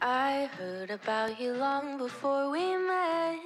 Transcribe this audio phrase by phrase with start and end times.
[0.00, 3.38] I heard about you long before we met.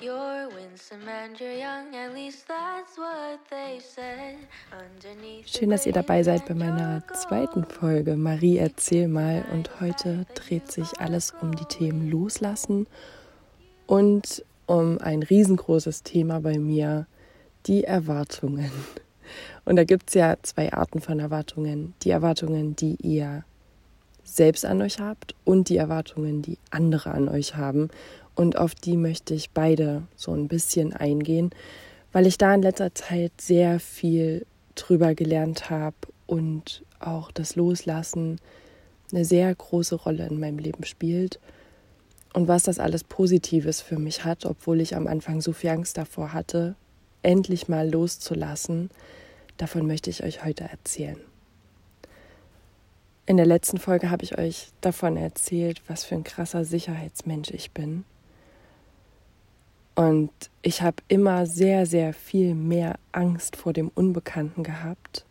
[0.00, 4.36] You're winsome and you're young, at least that's what they said.
[5.46, 8.16] Schön, dass ihr dabei seid bei meiner zweiten Folge.
[8.16, 9.44] Marie, erzähl mal.
[9.52, 12.86] Und heute dreht sich alles um die Themen Loslassen
[13.86, 17.06] und um ein riesengroßes Thema bei mir,
[17.66, 18.70] die Erwartungen.
[19.64, 21.94] Und da gibt es ja zwei Arten von Erwartungen.
[22.02, 23.44] Die Erwartungen, die ihr
[24.36, 27.90] selbst an euch habt und die Erwartungen, die andere an euch haben.
[28.34, 31.50] Und auf die möchte ich beide so ein bisschen eingehen,
[32.12, 35.96] weil ich da in letzter Zeit sehr viel drüber gelernt habe
[36.26, 38.40] und auch das Loslassen
[39.12, 41.40] eine sehr große Rolle in meinem Leben spielt.
[42.32, 45.98] Und was das alles Positives für mich hat, obwohl ich am Anfang so viel Angst
[45.98, 46.76] davor hatte,
[47.22, 48.90] endlich mal loszulassen,
[49.56, 51.18] davon möchte ich euch heute erzählen.
[53.30, 57.70] In der letzten Folge habe ich euch davon erzählt, was für ein krasser Sicherheitsmensch ich
[57.70, 58.04] bin
[59.94, 65.24] und ich habe immer sehr, sehr viel mehr Angst vor dem Unbekannten gehabt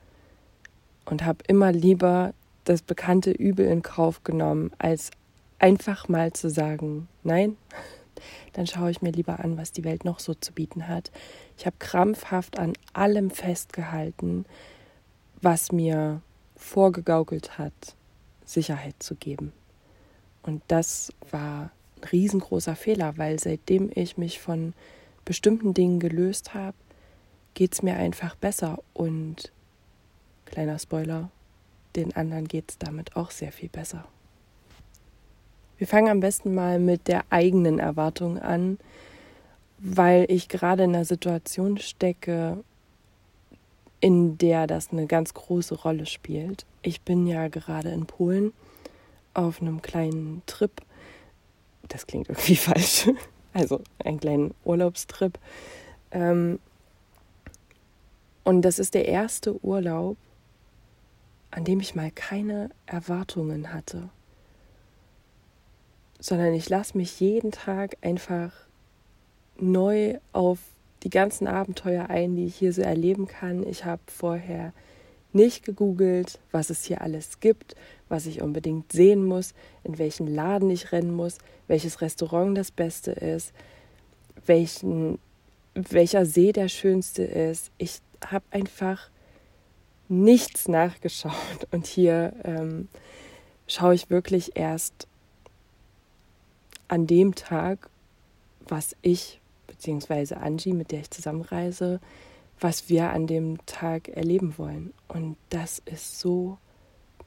[1.04, 2.34] und habe immer lieber
[2.64, 5.12] das bekannte Übel in Kauf genommen, als
[5.60, 7.58] einfach mal zu sagen, nein,
[8.54, 11.12] dann schaue ich mir lieber an, was die Welt noch so zu bieten hat.
[11.58, 14.46] Ich habe krampfhaft an allem festgehalten,
[15.42, 16.22] was mir
[16.60, 17.96] vorgegaukelt hat,
[18.46, 19.54] Sicherheit zu geben.
[20.44, 21.72] Und das war
[22.12, 24.74] riesengroßer Fehler, weil seitdem ich mich von
[25.26, 26.78] bestimmten Dingen gelöst habe,
[27.54, 28.80] geht es mir einfach besser.
[28.94, 29.52] Und
[30.46, 31.32] kleiner Spoiler,
[31.96, 34.06] den anderen geht es damit auch sehr viel besser.
[35.78, 38.80] Wir fangen am besten mal mit der eigenen Erwartung an,
[39.78, 42.64] weil ich gerade in einer Situation stecke,
[44.00, 46.66] in der das eine ganz große Rolle spielt.
[46.82, 48.54] Ich bin ja gerade in Polen
[49.34, 50.82] auf einem kleinen Trip
[51.90, 53.10] das klingt irgendwie falsch,
[53.54, 55.38] also einen kleinen Urlaubstrip.
[56.12, 56.60] Ähm,
[58.46, 60.18] und das ist der erste Urlaub,
[61.52, 64.10] an dem ich mal keine Erwartungen hatte,
[66.20, 68.52] sondern ich lasse mich jeden Tag einfach
[69.58, 70.60] neu auf
[71.04, 73.66] die ganzen Abenteuer ein, die ich hier so erleben kann.
[73.66, 74.74] Ich habe vorher
[75.32, 77.76] nicht gegoogelt, was es hier alles gibt,
[78.08, 81.38] was ich unbedingt sehen muss, in welchen Laden ich rennen muss,
[81.68, 83.54] welches Restaurant das beste ist,
[84.46, 85.20] welchen,
[85.76, 87.72] welcher See der schönste ist.
[87.78, 89.10] Ich habe einfach
[90.08, 92.88] nichts nachgeschaut und hier ähm,
[93.68, 95.08] schaue ich wirklich erst
[96.88, 97.90] an dem Tag,
[98.68, 100.36] was ich bzw.
[100.36, 102.00] Angie, mit der ich zusammenreise,
[102.60, 104.94] was wir an dem Tag erleben wollen.
[105.08, 106.58] Und das ist so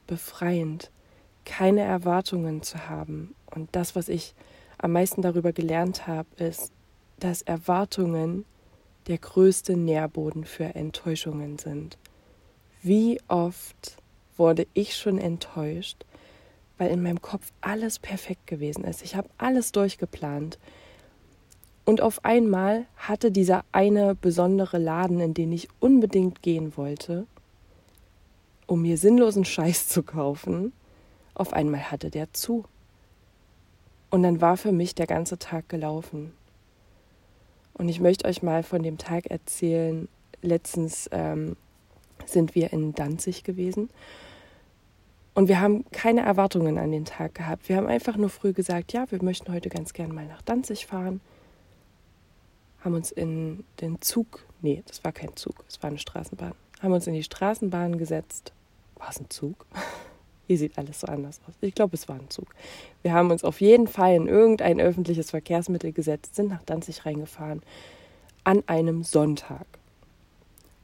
[0.05, 0.91] befreiend,
[1.45, 3.35] keine Erwartungen zu haben.
[3.53, 4.35] Und das, was ich
[4.77, 6.71] am meisten darüber gelernt habe, ist,
[7.19, 8.45] dass Erwartungen
[9.07, 11.97] der größte Nährboden für Enttäuschungen sind.
[12.81, 13.97] Wie oft
[14.37, 16.05] wurde ich schon enttäuscht,
[16.77, 19.03] weil in meinem Kopf alles perfekt gewesen ist.
[19.03, 20.57] Ich habe alles durchgeplant.
[21.85, 27.27] Und auf einmal hatte dieser eine besondere Laden, in den ich unbedingt gehen wollte,
[28.67, 30.71] um mir sinnlosen Scheiß zu kaufen,
[31.33, 32.63] auf einmal hatte der zu.
[34.09, 36.31] Und dann war für mich der ganze Tag gelaufen.
[37.73, 40.07] Und ich möchte euch mal von dem Tag erzählen.
[40.41, 41.57] Letztens ähm,
[42.25, 43.89] sind wir in Danzig gewesen.
[45.33, 47.67] Und wir haben keine Erwartungen an den Tag gehabt.
[47.67, 50.85] Wir haben einfach nur früh gesagt, ja, wir möchten heute ganz gern mal nach Danzig
[50.85, 51.19] fahren
[52.83, 56.93] haben uns in den Zug, nee, das war kein Zug, es war eine Straßenbahn, haben
[56.93, 58.51] uns in die Straßenbahn gesetzt.
[58.97, 59.65] War es ein Zug?
[60.47, 61.53] Hier sieht alles so anders aus.
[61.61, 62.53] Ich glaube, es war ein Zug.
[63.01, 67.61] Wir haben uns auf jeden Fall in irgendein öffentliches Verkehrsmittel gesetzt, sind nach Danzig reingefahren
[68.43, 69.65] an einem Sonntag.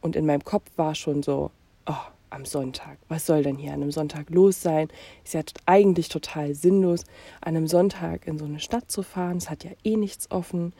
[0.01, 1.51] Und in meinem Kopf war schon so,
[1.85, 1.93] oh,
[2.29, 2.97] am Sonntag.
[3.07, 4.87] Was soll denn hier an einem Sonntag los sein?
[5.23, 7.03] Ist ja eigentlich total sinnlos,
[7.41, 9.37] an einem Sonntag in so eine Stadt zu fahren.
[9.37, 10.73] Es hat ja eh nichts offen.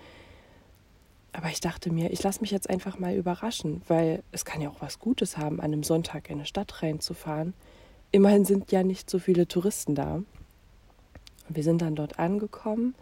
[1.32, 4.70] Aber ich dachte mir, ich lasse mich jetzt einfach mal überraschen, weil es kann ja
[4.70, 7.54] auch was Gutes haben, an einem Sonntag in eine Stadt reinzufahren.
[8.12, 10.16] Immerhin sind ja nicht so viele Touristen da.
[10.16, 12.96] Und wir sind dann dort angekommen,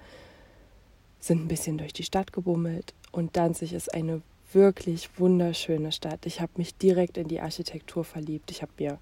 [1.19, 4.21] sind ein bisschen durch die Stadt gebummelt und Danzig ist eine
[4.53, 6.25] wirklich wunderschöne Stadt.
[6.25, 8.51] Ich habe mich direkt in die Architektur verliebt.
[8.51, 8.99] Ich habe mir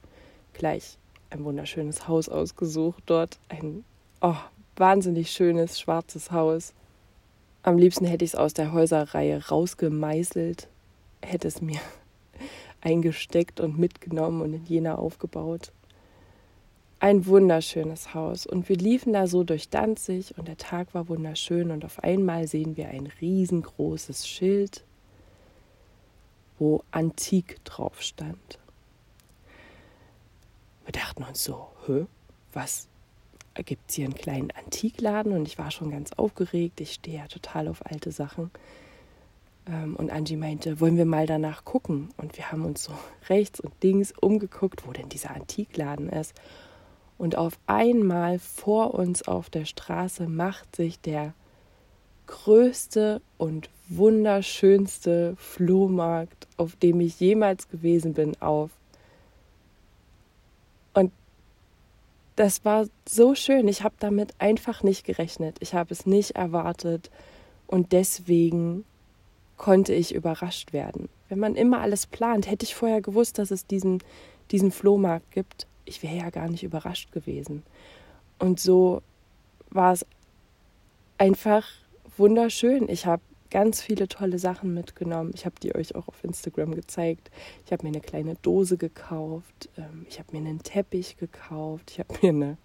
[0.54, 0.98] gleich
[1.30, 3.38] ein wunderschönes Haus ausgesucht dort.
[3.50, 3.84] Ein
[4.22, 4.36] oh,
[4.76, 6.74] wahnsinnig schönes schwarzes Haus
[7.66, 10.68] am liebsten hätte ich es aus der Häuserreihe rausgemeißelt,
[11.22, 11.80] hätte es mir
[12.82, 15.72] eingesteckt und mitgenommen und in Jena aufgebaut.
[17.00, 18.46] ein wunderschönes Haus.
[18.46, 21.72] Und wir liefen da so durch Danzig und der Tag war wunderschön.
[21.72, 24.84] Und auf einmal sehen wir ein riesengroßes Schild,
[26.58, 28.60] wo Antik drauf stand.
[30.86, 32.06] Wir dachten uns so, hä,
[32.54, 32.88] was
[33.64, 35.34] gibt es hier einen kleinen Antikladen?
[35.34, 36.82] Und ich war schon ganz aufgeregt.
[36.82, 38.52] Ich stehe ja total auf alte Sachen.
[39.68, 42.10] Ähm, und Angie meinte, wollen wir mal danach gucken?
[42.18, 42.94] Und wir haben uns so
[43.30, 46.34] rechts und links umgeguckt, wo denn dieser Antikladen ist.
[47.18, 51.34] Und auf einmal vor uns auf der Straße macht sich der
[52.28, 58.72] größte und wunderschönste Flohmarkt, auf dem ich jemals gewesen bin, auf.
[62.36, 63.68] Das war so schön.
[63.68, 65.58] Ich habe damit einfach nicht gerechnet.
[65.62, 67.10] Ich habe es nicht erwartet.
[67.68, 68.86] Und deswegen
[69.58, 71.10] konnte ich überrascht werden.
[71.30, 74.04] Wenn man immer alles plant, hätte ich vorher gewusst, dass es diesen,
[74.52, 75.66] diesen Flohmarkt gibt.
[75.86, 77.64] Ich wäre ja gar nicht überrascht gewesen.
[78.38, 79.02] Und so
[79.70, 80.06] war es
[81.18, 81.66] einfach
[82.18, 82.90] wunderschön.
[82.90, 83.22] Ich habe
[83.56, 85.32] ganz viele tolle Sachen mitgenommen.
[85.34, 87.32] Ich habe die euch auch auf Instagram gezeigt.
[87.66, 89.70] Ich habe mir eine kleine Dose gekauft.
[89.78, 91.92] Ähm, ich habe mir einen Teppich gekauft.
[91.92, 92.58] Ich habe mir eine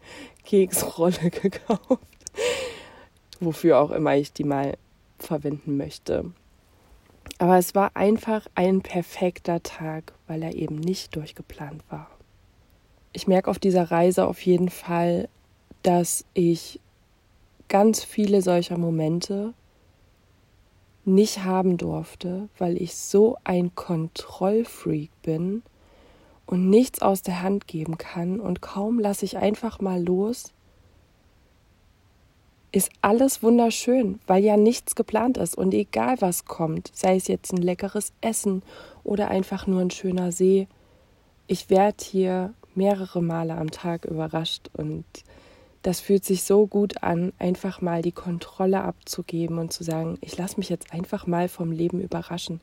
[0.43, 2.03] Keksrolle gekauft.
[3.39, 4.77] Wofür auch immer ich die mal
[5.21, 6.33] verwenden möchte.
[7.39, 12.11] Aber es war einfach ein perfekter Tag, weil er eben nicht durchgeplant war.
[13.13, 15.29] Ich merke auf dieser Reise auf jeden Fall,
[15.85, 16.81] dass ich
[17.69, 19.55] ganz viele solcher Momente
[21.05, 25.63] nicht haben durfte, weil ich so ein Kontrollfreak bin
[26.47, 30.53] und nichts aus der Hand geben kann und kaum lasse ich einfach mal los,
[32.73, 37.53] ist alles wunderschön, weil ja nichts geplant ist und egal was kommt, sei es jetzt
[37.53, 38.63] ein leckeres Essen
[39.03, 40.69] oder einfach nur ein schöner See,
[41.47, 45.05] ich werde hier mehrere Male am Tag überrascht und
[45.83, 50.37] das fühlt sich so gut an, einfach mal die Kontrolle abzugeben und zu sagen, ich
[50.37, 52.61] lasse mich jetzt einfach mal vom Leben überraschen.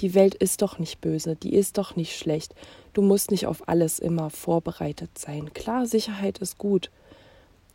[0.00, 2.54] Die Welt ist doch nicht böse, die ist doch nicht schlecht.
[2.92, 5.52] Du musst nicht auf alles immer vorbereitet sein.
[5.54, 6.90] Klar, Sicherheit ist gut.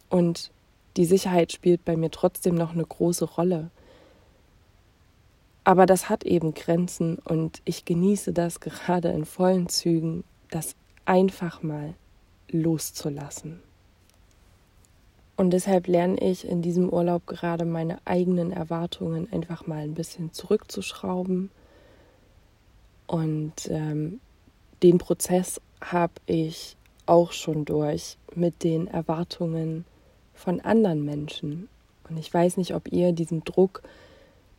[0.09, 0.51] Und
[0.97, 3.69] die Sicherheit spielt bei mir trotzdem noch eine große Rolle.
[5.63, 11.63] Aber das hat eben Grenzen und ich genieße das gerade in vollen Zügen, das einfach
[11.63, 11.95] mal
[12.49, 13.61] loszulassen.
[15.37, 20.31] Und deshalb lerne ich in diesem Urlaub gerade meine eigenen Erwartungen einfach mal ein bisschen
[20.31, 21.51] zurückzuschrauben.
[23.07, 24.21] Und ähm,
[24.81, 29.85] den Prozess habe ich auch schon durch mit den Erwartungen
[30.33, 31.67] von anderen Menschen.
[32.09, 33.83] Und ich weiß nicht, ob ihr diesen Druck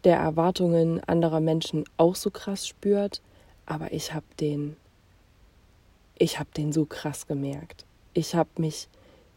[0.04, 3.22] der Erwartungen anderer Menschen auch so krass spürt,
[3.64, 4.76] aber ich habe den,
[6.18, 7.84] ich habe den so krass gemerkt.
[8.14, 8.88] Ich habe mich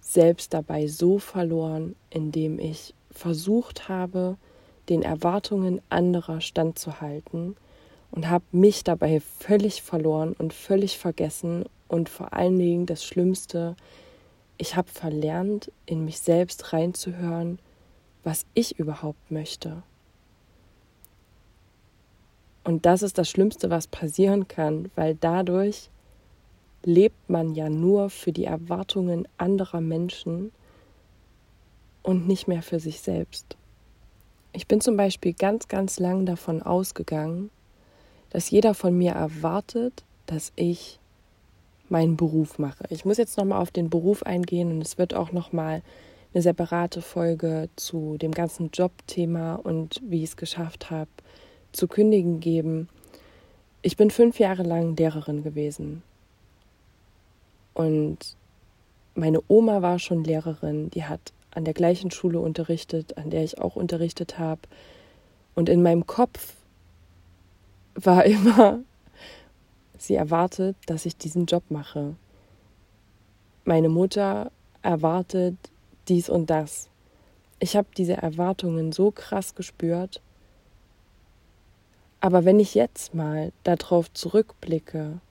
[0.02, 4.38] selbst dabei so verloren, indem ich versucht habe,
[4.90, 7.56] den Erwartungen anderer standzuhalten
[8.12, 13.76] und habe mich dabei völlig verloren und völlig vergessen und vor allen Dingen das Schlimmste,
[14.58, 17.60] ich habe verlernt, in mich selbst reinzuhören,
[18.24, 19.84] was ich überhaupt möchte.
[22.64, 25.90] Und das ist das Schlimmste, was passieren kann, weil dadurch
[26.84, 30.52] lebt man ja nur für die Erwartungen anderer Menschen
[32.04, 33.58] und nicht mehr für sich selbst.
[34.54, 37.50] Ich bin zum Beispiel ganz, ganz lang davon ausgegangen,
[38.30, 41.00] dass jeder von mir erwartet, dass ich
[41.88, 42.84] meinen Beruf mache.
[42.90, 45.82] Ich muss jetzt nochmal auf den Beruf eingehen und es wird auch nochmal
[46.34, 51.10] eine separate Folge zu dem ganzen Jobthema und wie ich es geschafft habe
[51.72, 52.90] zu kündigen geben.
[53.82, 56.04] Ich bin fünf Jahre lang Lehrerin gewesen.
[57.80, 58.36] Und
[59.16, 63.62] meine Oma war schon Lehrerin, die hat an der gleichen Schule unterrichtet, an der ich
[63.62, 64.60] auch unterrichtet habe.
[65.56, 66.56] Und in meinem Kopf
[67.96, 68.82] war immer,
[69.98, 72.18] Sie erwartet, dass ich diesen Job mache.
[73.64, 75.56] Meine Mutter erwartet
[76.10, 76.90] dies und das.
[77.60, 80.22] Ich habe diese Erwartungen so krass gespürt.
[82.20, 85.22] Aber wenn ich jetzt mal darauf zurückblicke,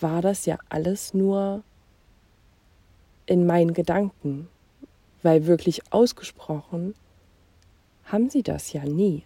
[0.00, 1.62] war das ja alles nur
[3.26, 4.48] in meinen Gedanken,
[5.22, 6.94] weil wirklich ausgesprochen
[8.04, 9.24] haben sie das ja nie.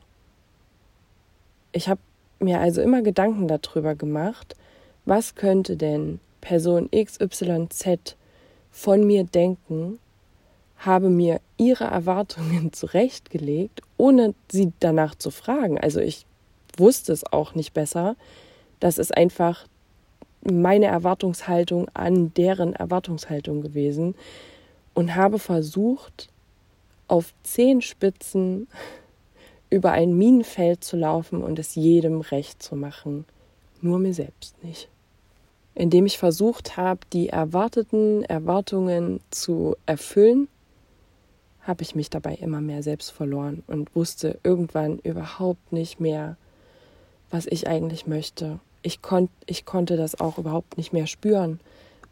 [1.73, 2.01] Ich habe
[2.39, 4.55] mir also immer Gedanken darüber gemacht,
[5.05, 8.17] was könnte denn Person XYZ
[8.71, 9.99] von mir denken,
[10.79, 15.79] habe mir ihre Erwartungen zurechtgelegt, ohne sie danach zu fragen.
[15.79, 16.25] Also ich
[16.77, 18.17] wusste es auch nicht besser.
[18.79, 19.67] Das ist einfach
[20.43, 24.15] meine Erwartungshaltung an deren Erwartungshaltung gewesen
[24.95, 26.29] und habe versucht,
[27.09, 28.69] auf zehn Spitzen
[29.71, 33.25] über ein Minenfeld zu laufen und es jedem recht zu machen,
[33.81, 34.89] nur mir selbst nicht.
[35.75, 40.49] Indem ich versucht habe, die erwarteten Erwartungen zu erfüllen,
[41.61, 46.37] habe ich mich dabei immer mehr selbst verloren und wusste irgendwann überhaupt nicht mehr,
[47.31, 48.59] was ich eigentlich möchte.
[48.83, 51.61] Ich, kon ich konnte das auch überhaupt nicht mehr spüren,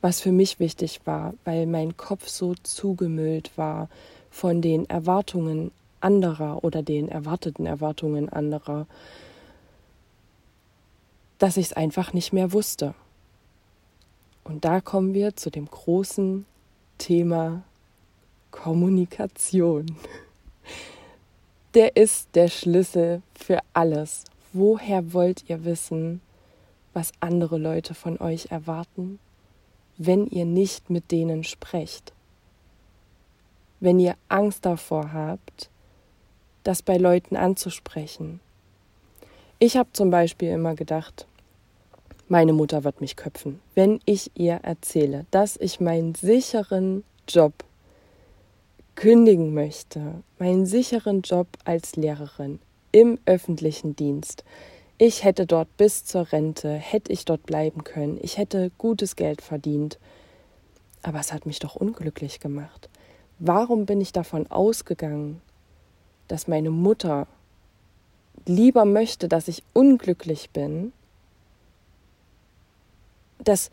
[0.00, 3.88] was für mich wichtig war, weil mein Kopf so zugemüllt war
[4.30, 5.70] von den Erwartungen
[6.00, 8.86] anderer oder den erwarteten Erwartungen anderer,
[11.38, 12.94] dass ich es einfach nicht mehr wusste.
[14.44, 16.46] Und da kommen wir zu dem großen
[16.98, 17.62] Thema
[18.50, 19.96] Kommunikation.
[21.74, 24.24] Der ist der Schlüssel für alles.
[24.52, 26.22] Woher wollt ihr wissen,
[26.96, 29.18] was andere Leute von euch erwarten,
[29.98, 32.14] wenn ihr nicht mit denen sprecht?
[33.80, 35.68] Wenn ihr Angst davor habt,
[36.64, 38.40] das bei Leuten anzusprechen.
[39.58, 41.26] Ich habe zum Beispiel immer gedacht,
[42.28, 47.52] meine Mutter wird mich köpfen, wenn ich ihr erzähle, dass ich meinen sicheren Job
[48.94, 52.58] kündigen möchte, meinen sicheren Job als Lehrerin
[52.90, 54.44] im öffentlichen Dienst.
[54.98, 59.42] Ich hätte dort bis zur Rente, hätte ich dort bleiben können, ich hätte gutes Geld
[59.42, 59.98] verdient.
[61.02, 62.88] Aber es hat mich doch unglücklich gemacht.
[63.38, 65.42] Warum bin ich davon ausgegangen,
[66.28, 67.26] dass meine Mutter
[68.46, 70.92] lieber möchte, dass ich unglücklich bin,
[73.38, 73.70] das,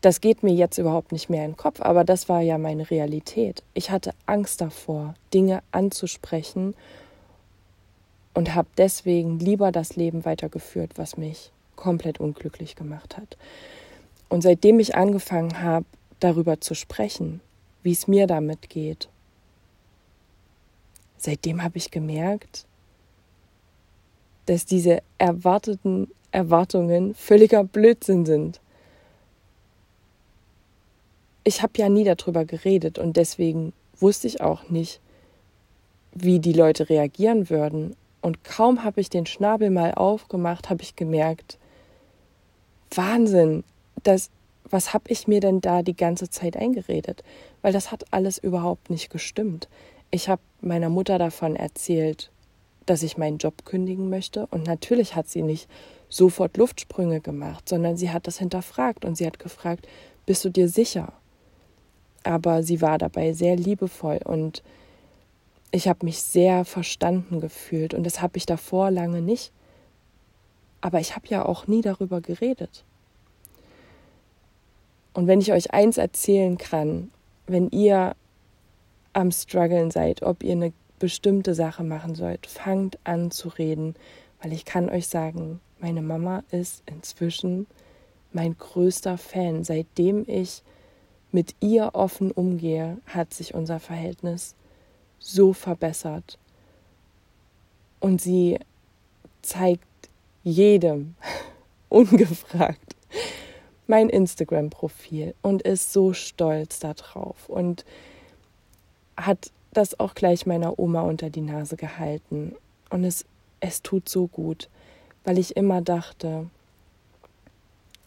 [0.00, 2.90] das geht mir jetzt überhaupt nicht mehr in den Kopf, aber das war ja meine
[2.90, 3.62] Realität.
[3.74, 6.74] Ich hatte Angst davor, Dinge anzusprechen
[8.34, 13.36] und habe deswegen lieber das Leben weitergeführt, was mich komplett unglücklich gemacht hat.
[14.28, 15.86] Und seitdem ich angefangen habe,
[16.20, 17.40] darüber zu sprechen,
[17.82, 19.08] wie es mir damit geht,
[21.16, 22.66] seitdem habe ich gemerkt,
[24.46, 28.60] dass diese erwarteten Erwartungen völliger Blödsinn sind
[31.44, 35.00] ich habe ja nie darüber geredet und deswegen wusste ich auch nicht,
[36.14, 37.94] wie die Leute reagieren würden.
[38.24, 41.58] Und kaum habe ich den Schnabel mal aufgemacht, habe ich gemerkt,
[42.94, 43.64] Wahnsinn,
[44.02, 44.30] das,
[44.64, 47.22] was habe ich mir denn da die ganze Zeit eingeredet?
[47.60, 49.68] Weil das hat alles überhaupt nicht gestimmt.
[50.10, 52.30] Ich habe meiner Mutter davon erzählt,
[52.86, 54.46] dass ich meinen Job kündigen möchte.
[54.46, 55.68] Und natürlich hat sie nicht
[56.08, 59.86] sofort Luftsprünge gemacht, sondern sie hat das hinterfragt und sie hat gefragt,
[60.24, 61.12] bist du dir sicher?
[62.24, 64.62] aber sie war dabei sehr liebevoll und
[65.74, 69.52] ich habe mich sehr verstanden gefühlt und das habe ich davor lange nicht.
[70.80, 72.84] Aber ich habe ja auch nie darüber geredet.
[75.14, 77.10] Und wenn ich euch eins erzählen kann,
[77.46, 78.14] wenn ihr
[79.12, 83.96] am struggeln seid, ob ihr eine bestimmte Sache machen sollt, fangt an zu reden,
[84.42, 87.66] weil ich kann euch sagen, meine Mama ist inzwischen
[88.32, 90.62] mein größter Fan, seitdem ich
[91.32, 94.54] mit ihr offen umgehe, hat sich unser Verhältnis
[95.24, 96.38] so verbessert.
[98.00, 98.58] Und sie
[99.42, 99.84] zeigt
[100.42, 101.14] jedem
[101.88, 102.94] ungefragt
[103.86, 107.84] mein Instagram-Profil und ist so stolz darauf und
[109.16, 112.54] hat das auch gleich meiner Oma unter die Nase gehalten.
[112.90, 113.24] Und es,
[113.60, 114.68] es tut so gut,
[115.24, 116.46] weil ich immer dachte,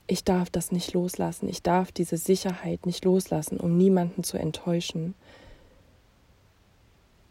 [0.08, 5.14] ich darf das nicht loslassen, ich darf diese Sicherheit nicht loslassen, um niemanden zu enttäuschen.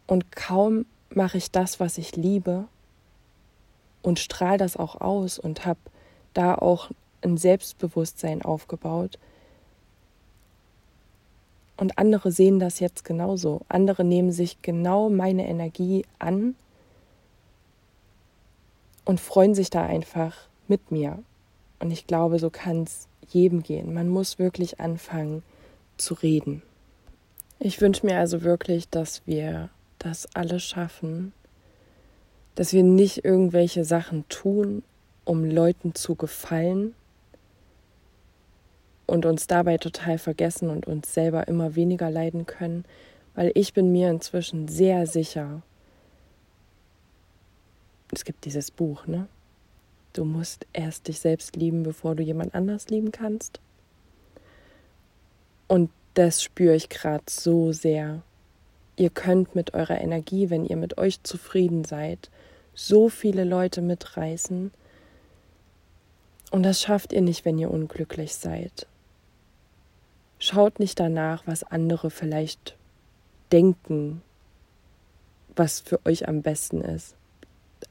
[0.07, 2.65] Und kaum mache ich das, was ich liebe
[4.03, 5.81] und strahle das auch aus und habe
[6.35, 6.91] da auch
[7.23, 9.19] ein Selbstbewusstsein aufgebaut.
[11.77, 13.63] Und andere sehen das jetzt genauso.
[13.69, 16.55] Andere nehmen sich genau meine Energie an
[19.05, 20.37] und freuen sich da einfach
[20.69, 21.23] mit mir.
[21.79, 23.93] Und ich glaube, so kann es jedem gehen.
[23.93, 25.43] Man muss wirklich anfangen
[25.97, 26.63] zu reden.
[27.59, 29.71] Ich wünsche mir also wirklich, dass wir
[30.07, 31.33] das alle schaffen,
[32.55, 34.83] dass wir nicht irgendwelche Sachen tun,
[35.25, 36.95] um Leuten zu gefallen
[39.07, 42.85] und uns dabei total vergessen und uns selber immer weniger leiden können,
[43.35, 45.63] weil ich bin mir inzwischen sehr sicher,
[48.13, 49.27] es gibt dieses Buch, ne?
[50.13, 53.61] Du musst erst dich selbst lieben, bevor du jemand anders lieben kannst.
[55.69, 58.23] Und das spüre ich gerade so sehr.
[58.97, 62.31] Ihr könnt mit eurer Energie, wenn ihr mit euch zufrieden seid,
[62.75, 64.71] so viele Leute mitreißen.
[66.51, 68.87] Und das schafft ihr nicht, wenn ihr unglücklich seid.
[70.39, 72.77] Schaut nicht danach, was andere vielleicht
[73.53, 74.23] denken,
[75.55, 77.15] was für euch am besten ist.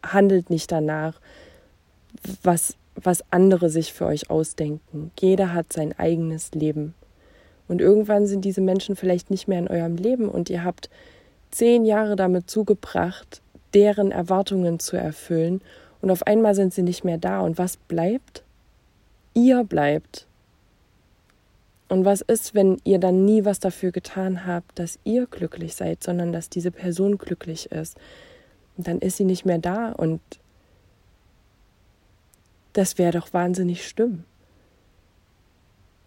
[0.04, 1.20] Handelt nicht danach,
[2.44, 5.12] was, was andere sich für euch ausdenken.
[5.20, 6.94] Jeder hat sein eigenes Leben.
[7.68, 10.90] Und irgendwann sind diese Menschen vielleicht nicht mehr in eurem Leben und ihr habt
[11.52, 13.42] zehn Jahre damit zugebracht,
[13.74, 15.62] deren Erwartungen zu erfüllen
[16.06, 17.40] und auf einmal sind sie nicht mehr da.
[17.40, 18.44] Und was bleibt?
[19.34, 20.28] Ihr bleibt.
[21.88, 26.04] Und was ist, wenn ihr dann nie was dafür getan habt, dass ihr glücklich seid,
[26.04, 27.98] sondern dass diese Person glücklich ist?
[28.78, 30.22] Und dann ist sie nicht mehr da und
[32.74, 34.26] das wäre doch wahnsinnig schlimm.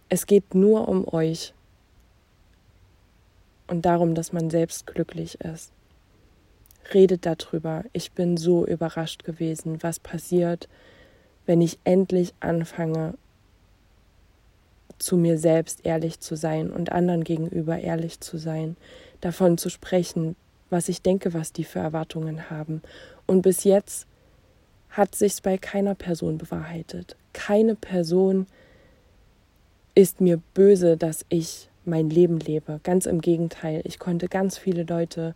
[0.09, 1.53] Es geht nur um euch
[3.67, 5.73] und darum, dass man selbst glücklich ist.
[6.95, 7.85] Redet darüber.
[7.93, 10.69] Ich bin so überrascht gewesen, was passiert,
[11.45, 13.15] wenn ich endlich anfange,
[14.99, 18.77] zu mir selbst ehrlich zu sein und anderen gegenüber ehrlich zu sein,
[19.21, 20.35] davon zu sprechen,
[20.71, 22.83] was ich denke, was die für Erwartungen haben.
[23.27, 24.07] Und bis jetzt
[24.91, 27.17] hat sich's bei keiner Person bewahrheitet.
[27.33, 28.47] Keine Person
[29.99, 32.79] ist mir böse, dass ich mein Leben lebe.
[32.85, 35.35] Ganz im Gegenteil, ich konnte ganz viele Leute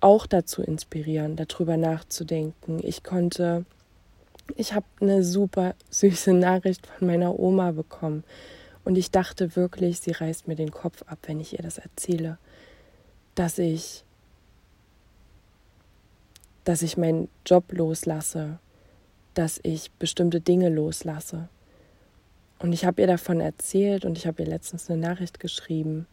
[0.00, 2.80] auch dazu inspirieren, darüber nachzudenken.
[2.82, 3.64] Ich konnte
[4.56, 8.24] ich habe eine super süße Nachricht von meiner Oma bekommen.
[8.84, 12.38] Und ich dachte wirklich, sie reißt mir den Kopf ab, wenn ich ihr das erzähle,
[13.34, 14.04] dass ich,
[16.64, 18.58] dass ich meinen Job loslasse,
[19.34, 21.48] dass ich bestimmte Dinge loslasse.
[22.60, 26.06] Und ich habe ihr davon erzählt und ich habe ihr letztens eine Nachricht geschrieben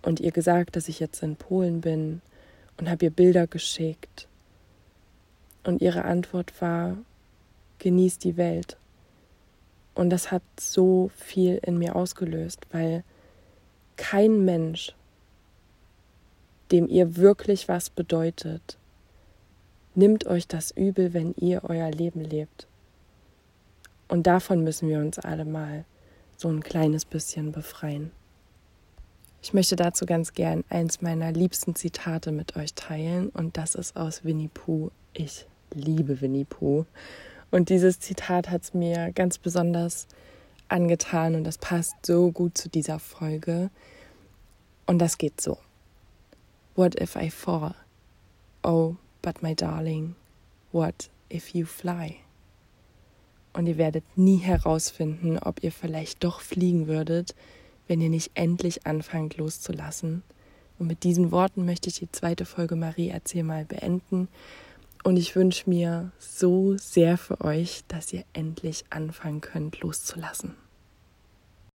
[0.00, 2.22] und ihr gesagt, dass ich jetzt in Polen bin
[2.78, 4.26] und habe ihr Bilder geschickt.
[5.64, 6.96] Und ihre Antwort war,
[7.78, 8.78] genieß die Welt.
[9.94, 13.04] Und das hat so viel in mir ausgelöst, weil
[13.96, 14.94] kein Mensch,
[16.72, 18.78] dem ihr wirklich was bedeutet,
[19.94, 22.67] nimmt euch das übel, wenn ihr euer Leben lebt.
[24.08, 25.84] Und davon müssen wir uns alle mal
[26.36, 28.10] so ein kleines bisschen befreien.
[29.42, 33.96] Ich möchte dazu ganz gern eins meiner liebsten Zitate mit euch teilen und das ist
[33.96, 34.90] aus Winnie Pooh.
[35.12, 36.86] Ich liebe Winnie Pooh
[37.50, 40.06] und dieses Zitat hat es mir ganz besonders
[40.68, 43.70] angetan und das passt so gut zu dieser Folge.
[44.86, 45.58] Und das geht so.
[46.74, 47.74] What if I fall?
[48.62, 50.14] Oh, but my darling,
[50.72, 52.18] what if you fly?
[53.58, 57.34] Und ihr werdet nie herausfinden, ob ihr vielleicht doch fliegen würdet,
[57.88, 60.22] wenn ihr nicht endlich anfangt loszulassen.
[60.78, 64.28] Und mit diesen Worten möchte ich die zweite Folge Marie erzähl mal beenden.
[65.02, 70.54] Und ich wünsche mir so sehr für euch, dass ihr endlich anfangen könnt loszulassen.